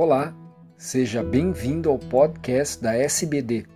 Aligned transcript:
Olá, 0.00 0.32
seja 0.76 1.24
bem-vindo 1.24 1.90
ao 1.90 1.98
podcast 1.98 2.80
da 2.80 2.94
SBD. 2.94 3.66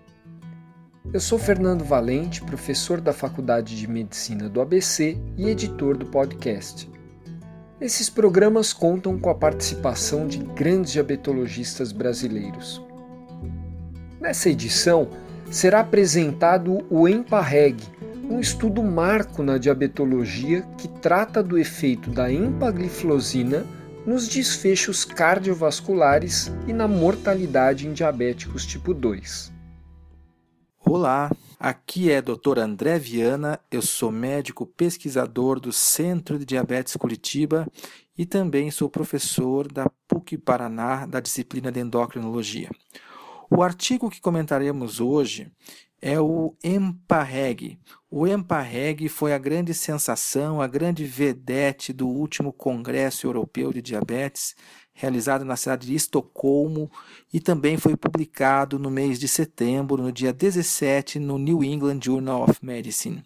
Eu 1.12 1.18
sou 1.18 1.36
Fernando 1.36 1.82
Valente, 1.82 2.44
professor 2.44 3.00
da 3.00 3.12
Faculdade 3.12 3.76
de 3.76 3.88
Medicina 3.88 4.48
do 4.48 4.60
ABC 4.60 5.18
e 5.36 5.48
editor 5.48 5.96
do 5.96 6.06
podcast. 6.06 6.88
Esses 7.80 8.08
programas 8.08 8.72
contam 8.72 9.18
com 9.18 9.30
a 9.30 9.34
participação 9.34 10.28
de 10.28 10.38
grandes 10.38 10.92
diabetologistas 10.92 11.90
brasileiros. 11.90 12.80
Nessa 14.20 14.48
edição, 14.48 15.08
será 15.50 15.80
apresentado 15.80 16.86
o 16.88 17.08
EMPA-REG, 17.08 17.82
um 18.30 18.38
estudo 18.38 18.80
marco 18.80 19.42
na 19.42 19.58
diabetologia 19.58 20.62
que 20.78 20.86
trata 20.86 21.42
do 21.42 21.58
efeito 21.58 22.10
da 22.10 22.32
empagliflozina 22.32 23.66
nos 24.06 24.26
desfechos 24.26 25.04
cardiovasculares 25.04 26.50
e 26.66 26.72
na 26.72 26.88
mortalidade 26.88 27.86
em 27.86 27.92
diabéticos 27.92 28.66
tipo 28.66 28.92
2. 28.92 29.52
Olá, 30.84 31.30
aqui 31.58 32.10
é 32.10 32.20
Dr. 32.20 32.58
André 32.58 32.98
Viana, 32.98 33.60
eu 33.70 33.80
sou 33.80 34.10
médico 34.10 34.66
pesquisador 34.66 35.60
do 35.60 35.72
Centro 35.72 36.38
de 36.38 36.44
Diabetes 36.44 36.96
Curitiba 36.96 37.66
e 38.18 38.26
também 38.26 38.70
sou 38.72 38.90
professor 38.90 39.70
da 39.70 39.88
PUC 40.08 40.36
Paraná 40.36 41.06
da 41.06 41.20
disciplina 41.20 41.70
de 41.70 41.78
endocrinologia. 41.78 42.68
O 43.54 43.62
artigo 43.62 44.08
que 44.08 44.18
comentaremos 44.18 44.98
hoje 44.98 45.52
é 46.00 46.18
o 46.18 46.56
EMPA-REG. 46.64 47.78
O 48.10 48.26
EMPA-REG 48.26 49.10
foi 49.10 49.34
a 49.34 49.38
grande 49.38 49.74
sensação, 49.74 50.62
a 50.62 50.66
grande 50.66 51.04
vedete 51.04 51.92
do 51.92 52.08
último 52.08 52.50
Congresso 52.50 53.26
Europeu 53.26 53.70
de 53.70 53.82
Diabetes, 53.82 54.56
realizado 54.94 55.44
na 55.44 55.54
cidade 55.54 55.86
de 55.86 55.94
Estocolmo, 55.94 56.90
e 57.30 57.38
também 57.40 57.76
foi 57.76 57.94
publicado 57.94 58.78
no 58.78 58.90
mês 58.90 59.18
de 59.18 59.28
setembro, 59.28 60.02
no 60.02 60.10
dia 60.10 60.32
17, 60.32 61.18
no 61.18 61.36
New 61.36 61.62
England 61.62 62.00
Journal 62.02 62.44
of 62.44 62.58
Medicine. 62.64 63.22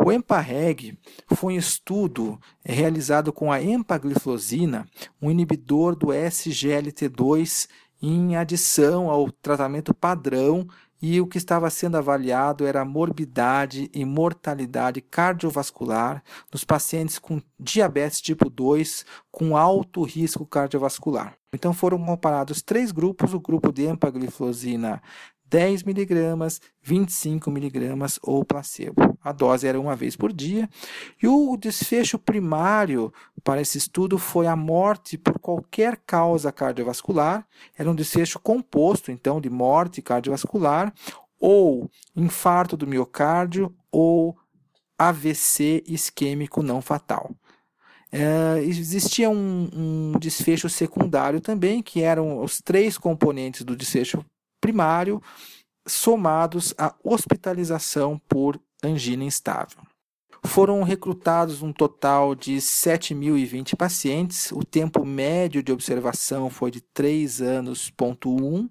O 0.00 0.12
EMPA-REG 0.12 0.96
foi 1.34 1.54
um 1.54 1.58
estudo 1.58 2.38
realizado 2.64 3.32
com 3.32 3.50
a 3.50 3.60
empagliflozina, 3.60 4.86
um 5.20 5.28
inibidor 5.28 5.96
do 5.96 6.06
SGLT2 6.08 7.66
em 8.00 8.36
adição 8.36 9.10
ao 9.10 9.30
tratamento 9.30 9.92
padrão 9.94 10.66
e 11.00 11.20
o 11.20 11.26
que 11.26 11.38
estava 11.38 11.70
sendo 11.70 11.96
avaliado 11.96 12.66
era 12.66 12.80
a 12.80 12.84
morbidade 12.84 13.88
e 13.94 14.04
mortalidade 14.04 15.00
cardiovascular 15.00 16.22
nos 16.52 16.64
pacientes 16.64 17.18
com 17.18 17.40
diabetes 17.58 18.20
tipo 18.20 18.50
2 18.50 19.04
com 19.30 19.56
alto 19.56 20.02
risco 20.02 20.44
cardiovascular. 20.44 21.36
Então 21.52 21.72
foram 21.72 22.04
comparados 22.04 22.60
três 22.60 22.90
grupos, 22.90 23.32
o 23.32 23.40
grupo 23.40 23.72
de 23.72 23.86
empagliflozina 23.86 25.00
10 25.48 25.82
miligramas, 25.82 26.60
25 26.82 27.50
miligramas 27.50 28.18
ou 28.22 28.44
placebo. 28.44 29.18
A 29.22 29.32
dose 29.32 29.66
era 29.66 29.80
uma 29.80 29.96
vez 29.96 30.14
por 30.16 30.32
dia. 30.32 30.68
E 31.22 31.26
o 31.26 31.56
desfecho 31.56 32.18
primário 32.18 33.12
para 33.42 33.60
esse 33.60 33.78
estudo 33.78 34.18
foi 34.18 34.46
a 34.46 34.56
morte 34.56 35.16
por 35.16 35.38
qualquer 35.38 36.00
causa 36.06 36.52
cardiovascular. 36.52 37.46
Era 37.76 37.90
um 37.90 37.94
desfecho 37.94 38.38
composto, 38.38 39.10
então, 39.10 39.40
de 39.40 39.50
morte 39.50 40.02
cardiovascular 40.02 40.92
ou 41.40 41.90
infarto 42.14 42.76
do 42.76 42.86
miocárdio 42.86 43.74
ou 43.90 44.36
AVC 44.98 45.84
isquêmico 45.86 46.62
não 46.62 46.82
fatal. 46.82 47.30
É, 48.10 48.62
existia 48.62 49.28
um, 49.28 49.68
um, 49.72 50.18
desfecho 50.18 50.68
secundário 50.68 51.40
também, 51.40 51.82
que 51.82 52.02
eram 52.02 52.42
os 52.42 52.60
três 52.60 52.96
componentes 52.96 53.62
do 53.62 53.76
desfecho 53.76 54.24
primário, 54.60 55.22
somados 55.86 56.74
à 56.76 56.94
hospitalização 57.02 58.20
por 58.28 58.60
angina 58.82 59.24
instável. 59.24 59.82
Foram 60.44 60.82
recrutados 60.82 61.62
um 61.62 61.72
total 61.72 62.34
de 62.34 62.56
7.020 62.56 63.74
pacientes, 63.76 64.52
o 64.52 64.64
tempo 64.64 65.04
médio 65.04 65.62
de 65.62 65.72
observação 65.72 66.48
foi 66.48 66.70
de 66.70 66.80
3 66.80 67.42
anos, 67.42 67.90
ponto 67.90 68.30
1, 68.30 68.68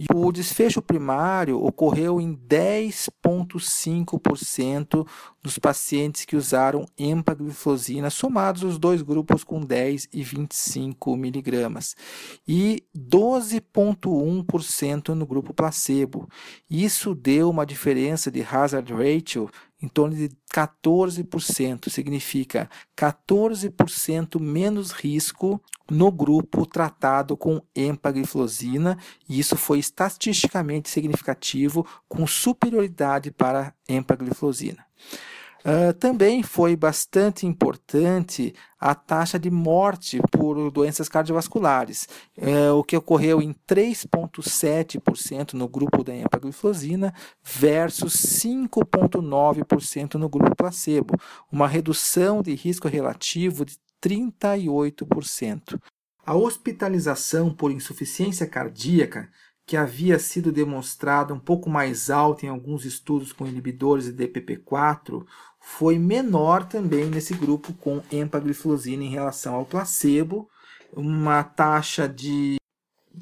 e 0.00 0.06
o 0.14 0.32
desfecho 0.32 0.80
primário 0.80 1.62
ocorreu 1.62 2.18
em 2.18 2.34
10,5% 2.34 5.06
dos 5.42 5.58
pacientes 5.58 6.24
que 6.24 6.36
usaram 6.36 6.86
empagliflozina, 6.98 8.08
somados 8.08 8.62
os 8.62 8.78
dois 8.78 9.02
grupos 9.02 9.44
com 9.44 9.60
10 9.60 10.08
e 10.10 10.22
25 10.22 11.14
miligramas, 11.18 11.94
e 12.48 12.82
12,1% 12.96 15.10
no 15.10 15.26
grupo 15.26 15.52
placebo. 15.52 16.26
Isso 16.70 17.14
deu 17.14 17.50
uma 17.50 17.66
diferença 17.66 18.30
de 18.30 18.42
hazard 18.42 18.90
ratio 18.94 19.50
em 19.82 19.88
torno 19.88 20.14
de 20.14 20.28
14%, 20.54 21.88
significa 21.88 22.68
14% 22.96 24.38
menos 24.38 24.92
risco 24.92 25.58
no 25.90 26.12
grupo 26.12 26.66
tratado 26.66 27.36
com 27.36 27.60
empagliflozina, 27.74 28.96
e 29.28 29.40
isso 29.40 29.56
foi 29.56 29.80
estatisticamente 29.90 30.88
significativo 30.88 31.86
com 32.08 32.26
superioridade 32.26 33.30
para 33.30 33.74
empagliflozina. 33.88 34.84
Uh, 35.60 35.92
também 35.92 36.42
foi 36.42 36.74
bastante 36.74 37.46
importante 37.46 38.54
a 38.78 38.94
taxa 38.94 39.38
de 39.38 39.50
morte 39.50 40.18
por 40.30 40.70
doenças 40.70 41.06
cardiovasculares, 41.06 42.08
uh, 42.38 42.72
o 42.78 42.82
que 42.82 42.96
ocorreu 42.96 43.42
em 43.42 43.54
3,7% 43.68 45.52
no 45.52 45.68
grupo 45.68 46.02
da 46.02 46.16
empagliflozina 46.16 47.12
versus 47.42 48.14
5,9% 48.14 50.14
no 50.14 50.30
grupo 50.30 50.56
placebo, 50.56 51.14
uma 51.52 51.68
redução 51.68 52.42
de 52.42 52.54
risco 52.54 52.88
relativo 52.88 53.66
de 53.66 53.76
38%. 54.02 55.78
A 56.24 56.34
hospitalização 56.34 57.52
por 57.52 57.70
insuficiência 57.70 58.46
cardíaca 58.46 59.28
que 59.70 59.76
havia 59.76 60.18
sido 60.18 60.50
demonstrada 60.50 61.32
um 61.32 61.38
pouco 61.38 61.70
mais 61.70 62.10
alta 62.10 62.44
em 62.44 62.48
alguns 62.48 62.84
estudos 62.84 63.32
com 63.32 63.46
inibidores 63.46 64.06
de 64.06 64.12
DPP-4, 64.12 65.24
foi 65.60 65.96
menor 65.96 66.66
também 66.66 67.06
nesse 67.06 67.34
grupo 67.34 67.72
com 67.74 68.02
empagliflozina 68.10 69.04
em 69.04 69.10
relação 69.10 69.54
ao 69.54 69.64
placebo, 69.64 70.48
uma 70.92 71.44
taxa 71.44 72.08
de 72.08 72.56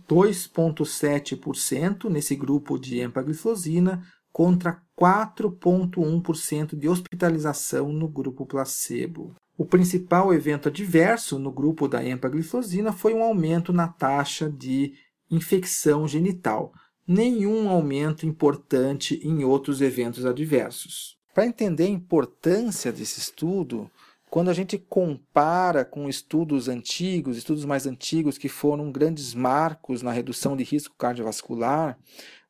2,7% 0.09 2.09
nesse 2.09 2.35
grupo 2.35 2.79
de 2.79 3.03
empagliflozina 3.03 4.03
contra 4.33 4.81
4,1% 4.99 6.75
de 6.75 6.89
hospitalização 6.89 7.93
no 7.93 8.09
grupo 8.09 8.47
placebo. 8.47 9.35
O 9.59 9.67
principal 9.67 10.33
evento 10.33 10.69
adverso 10.69 11.39
no 11.39 11.53
grupo 11.53 11.87
da 11.87 12.03
empagliflozina 12.03 12.91
foi 12.91 13.13
um 13.13 13.23
aumento 13.23 13.71
na 13.71 13.89
taxa 13.89 14.49
de 14.49 14.95
infecção 15.31 16.07
genital, 16.07 16.73
nenhum 17.07 17.69
aumento 17.69 18.27
importante 18.27 19.21
em 19.23 19.45
outros 19.45 19.81
eventos 19.81 20.27
adversos. 20.27 21.17
Para 21.35 21.47
entender 21.47 21.85
a 21.85 21.89
importância 21.89 22.93
desse 22.93 23.21
estudo, 23.21 23.91
quando 24.31 24.51
a 24.51 24.55
gente 24.55 24.77
compara 24.77 25.85
com 25.85 26.09
estudos 26.09 26.69
antigos, 26.69 27.37
estudos 27.37 27.65
mais 27.65 27.87
antigos 27.87 28.37
que 28.37 28.49
foram 28.49 28.93
grandes 28.93 29.35
marcos 29.35 30.03
na 30.03 30.13
redução 30.13 30.57
de 30.57 30.65
risco 30.65 30.95
cardiovascular, 30.99 31.99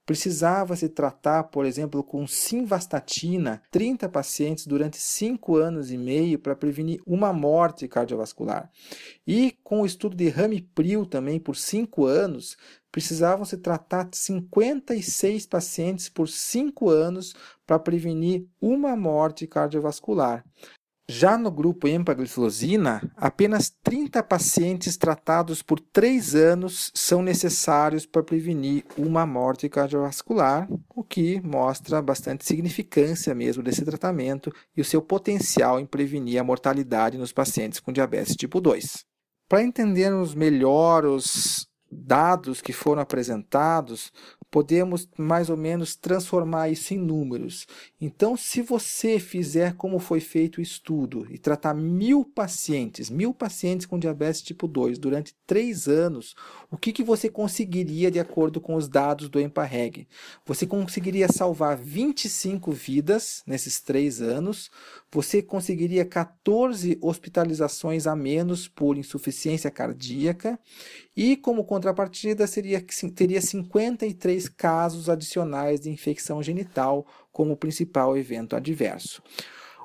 precisava 0.09 0.75
se 0.75 0.89
tratar, 0.89 1.45
por 1.45 1.67
exemplo, 1.67 2.03
com 2.03 2.27
simvastatina 2.27 3.61
30 3.71 4.09
pacientes 4.09 4.67
durante 4.67 4.97
5 4.97 5.57
anos 5.57 5.91
e 5.93 5.99
meio 5.99 6.39
para 6.39 6.57
prevenir 6.57 6.99
uma 7.07 7.31
morte 7.31 7.87
cardiovascular. 7.87 8.71
E 9.27 9.55
com 9.63 9.83
o 9.83 9.87
estudo 9.87 10.17
de 10.17 10.31
ramipril 10.31 11.05
também 11.05 11.39
por 11.39 11.55
5 11.55 12.07
anos, 12.07 12.57
precisavam 12.91 13.45
se 13.45 13.59
tratar 13.59 14.09
56 14.11 15.45
pacientes 15.45 16.09
por 16.09 16.27
5 16.27 16.89
anos 16.89 17.35
para 17.67 17.79
prevenir 17.79 18.47
uma 18.63 18.97
morte 18.97 19.47
cardiovascular. 19.47 20.43
Já 21.11 21.39
no 21.39 21.51
grupo 21.51 21.89
empagliflozina, 21.89 23.01
apenas 23.17 23.73
30 23.83 24.23
pacientes 24.23 24.95
tratados 24.99 25.63
por 25.63 25.81
3 25.81 26.35
anos 26.35 26.93
são 26.95 27.23
necessários 27.23 28.05
para 28.05 28.23
prevenir 28.23 28.85
uma 28.95 29.25
morte 29.25 29.71
cardiovascular, 29.71 30.69
o 30.95 31.03
que 31.03 31.41
mostra 31.41 32.03
bastante 32.03 32.45
significância 32.45 33.35
mesmo 33.35 33.63
desse 33.63 33.87
tratamento 33.87 34.53
e 34.77 34.83
o 34.83 34.85
seu 34.85 35.01
potencial 35.01 35.81
em 35.81 35.87
prevenir 35.87 36.39
a 36.39 36.45
mortalidade 36.45 37.17
nos 37.17 37.33
pacientes 37.33 37.81
com 37.81 37.91
diabetes 37.91 38.37
tipo 38.37 38.61
2. 38.61 39.07
Para 39.49 39.63
entendermos 39.63 40.35
melhor 40.35 41.07
os 41.07 41.67
dados 41.91 42.61
que 42.61 42.75
foram 42.75 43.01
apresentados, 43.01 44.13
podemos 44.51 45.09
mais 45.17 45.51
ou 45.51 45.57
menos 45.57 45.95
transformar 45.95 46.71
isso 46.71 46.95
em 46.95 46.99
números. 46.99 47.67
Então, 48.01 48.37
se 48.37 48.63
você 48.63 49.19
fizer 49.19 49.75
como 49.75 49.99
foi 49.99 50.21
feito 50.21 50.59
o 50.59 50.63
estudo 50.63 51.27
e 51.31 51.39
tratar 51.39 51.75
mil 51.75 52.25
pacientes, 52.25 53.11
mil 53.11 53.35
pacientes 53.35 53.87
com 53.87 53.99
diabetes 53.99 54.41
tipo 54.41 54.67
2 54.67 54.99
durante 54.99 55.35
três 55.47 55.87
anos, 55.87 56.35
o 56.71 56.77
que, 56.77 56.93
que 56.93 57.03
você 57.03 57.29
conseguiria 57.29 58.11
de 58.11 58.19
acordo 58.19 58.61
com 58.61 58.75
os 58.75 58.89
dados 58.89 59.29
do 59.29 59.39
EMPA-REG? 59.39 60.09
Você 60.47 60.67
conseguiria 60.67 61.29
salvar 61.29 61.77
25 61.77 62.73
vidas 62.73 63.43
nesses 63.47 63.81
três 63.81 64.23
anos, 64.23 64.71
você 65.11 65.43
conseguiria 65.43 66.05
14 66.05 66.99
hospitalizações 67.03 68.07
a 68.07 68.17
menos 68.17 68.69
por 68.69 68.97
insuficiência 68.97 69.71
cardíaca 69.71 70.59
e, 71.17 71.37
como 71.37 71.65
contrapartida, 71.65 72.47
seria, 72.47 72.85
teria 73.15 73.41
53 73.41 74.38
casos 74.47 75.09
adicionais 75.09 75.81
de 75.81 75.91
infecção 75.91 76.43
genital 76.43 77.07
como 77.33 77.57
principal 77.57 78.17
evento 78.17 78.55
adverso. 78.55 79.23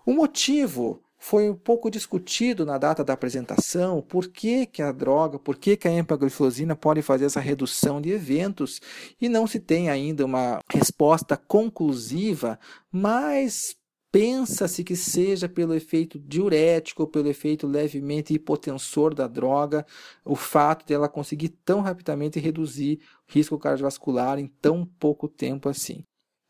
O 0.06 0.12
motivo 0.12 1.02
foi 1.18 1.50
um 1.50 1.56
pouco 1.56 1.90
discutido 1.90 2.66
na 2.66 2.78
data 2.78 3.02
da 3.02 3.14
apresentação 3.14 4.02
por 4.02 4.28
que, 4.28 4.66
que 4.66 4.82
a 4.82 4.92
droga, 4.92 5.40
por 5.40 5.56
que, 5.56 5.78
que 5.78 5.88
a 5.88 5.92
empagliflozina 5.92 6.76
pode 6.76 7.02
fazer 7.02 7.24
essa 7.24 7.40
redução 7.40 8.02
de 8.02 8.12
eventos 8.12 8.82
e 9.22 9.30
não 9.30 9.48
se 9.48 9.62
tem 9.62 9.90
ainda 9.90 10.26
uma 10.26 10.60
resposta 10.70 11.38
conclusiva, 11.38 12.60
mas 12.92 13.74
Pensa-se 14.14 14.84
que 14.84 14.96
seja 14.96 15.50
pelo 15.50 15.74
efeito 15.74 16.20
diurético 16.20 17.02
ou 17.02 17.08
pelo 17.08 17.28
efeito 17.28 17.66
levemente 17.66 18.32
hipotensor 18.32 19.12
da 19.12 19.26
droga, 19.26 19.84
o 20.24 20.36
fato 20.36 20.86
de 20.86 20.94
ela 20.94 21.10
conseguir 21.10 21.50
tão 21.66 21.82
rapidamente 21.82 22.40
reduzir 22.40 23.00
risco 23.26 23.58
cardiovascular 23.58 24.38
em 24.38 24.46
tão 24.46 24.86
pouco 24.86 25.28
tempo 25.28 25.68
assim. 25.68 26.04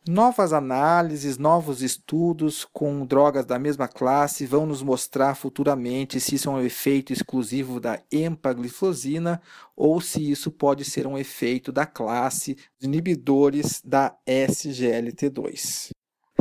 Novas 0.06 0.52
análises, 0.52 1.38
novos 1.38 1.82
estudos 1.82 2.66
com 2.66 3.06
drogas 3.06 3.46
da 3.46 3.58
mesma 3.58 3.88
classe 3.88 4.46
vão 4.46 4.66
nos 4.66 4.84
mostrar 4.84 5.34
futuramente 5.34 6.20
se 6.20 6.36
isso 6.36 6.50
é 6.50 6.52
um 6.52 6.62
efeito 6.62 7.14
exclusivo 7.14 7.80
da 7.80 7.98
empagliflozina 8.12 9.42
ou 9.74 10.02
se 10.02 10.30
isso 10.30 10.52
pode 10.52 10.84
ser 10.84 11.08
um 11.08 11.18
efeito 11.18 11.72
da 11.72 11.86
classe 11.86 12.58
de 12.78 12.88
inibidores 12.88 13.82
da 13.86 14.14
SGLT2. 14.28 15.94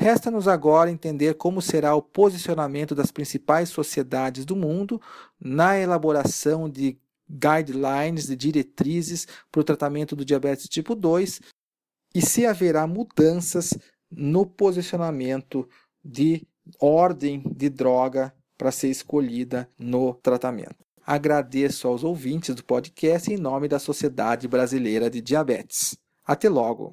Resta-nos 0.03 0.49
agora 0.49 0.91
entender 0.91 1.35
como 1.35 1.63
será 1.63 1.95
o 1.95 2.03
posicionamento 2.03 2.93
das 2.93 3.13
principais 3.13 3.69
sociedades 3.69 4.45
do 4.45 4.57
mundo 4.57 5.01
na 5.41 5.79
elaboração 5.79 6.69
de 6.69 6.99
guidelines, 7.31 8.27
de 8.27 8.35
diretrizes 8.35 9.29
para 9.49 9.61
o 9.61 9.65
tratamento 9.65 10.17
do 10.17 10.25
diabetes 10.25 10.69
tipo 10.69 10.97
2 10.97 11.41
e 12.17 12.21
se 12.21 12.45
haverá 12.45 12.85
mudanças 12.85 13.79
no 14.11 14.45
posicionamento 14.45 15.69
de 16.05 16.45
ordem 16.81 17.41
de 17.55 17.71
droga 17.71 18.35
para 18.59 18.73
ser 18.73 18.89
escolhida 18.89 19.71
no 19.79 20.15
tratamento. 20.15 20.85
Agradeço 21.07 21.87
aos 21.87 22.03
ouvintes 22.03 22.57
do 22.57 22.65
podcast 22.65 23.33
em 23.33 23.37
nome 23.37 23.69
da 23.69 23.79
Sociedade 23.79 24.49
Brasileira 24.49 25.09
de 25.09 25.21
Diabetes. 25.21 25.97
Até 26.27 26.49
logo! 26.49 26.93